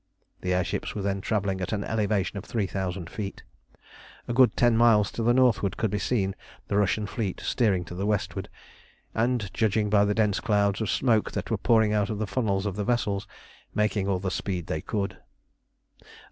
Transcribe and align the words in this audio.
The 0.41 0.51
air 0.55 0.63
ships 0.63 0.95
were 0.95 1.03
then 1.03 1.21
travelling 1.21 1.61
at 1.61 1.71
an 1.73 1.83
elevation 1.83 2.35
of 2.39 2.43
3000 2.45 3.07
feet. 3.07 3.43
A 4.27 4.33
good 4.33 4.57
ten 4.57 4.75
miles 4.75 5.11
to 5.11 5.21
the 5.21 5.31
northward 5.31 5.77
could 5.77 5.91
be 5.91 5.99
seen 5.99 6.33
the 6.69 6.77
Russian 6.77 7.05
fleet 7.05 7.39
steering 7.39 7.85
to 7.85 7.93
the 7.93 8.07
westward, 8.07 8.49
and, 9.13 9.53
judging 9.53 9.91
by 9.91 10.03
the 10.05 10.15
dense 10.15 10.39
clouds 10.39 10.81
of 10.81 10.89
smoke 10.89 11.33
that 11.33 11.51
were 11.51 11.57
pouring 11.59 11.93
out 11.93 12.09
of 12.09 12.17
the 12.17 12.25
funnels 12.25 12.65
of 12.65 12.77
the 12.77 12.83
vessels, 12.83 13.27
making 13.75 14.07
all 14.07 14.17
the 14.17 14.31
speed 14.31 14.65
they 14.65 14.81
could. 14.81 15.19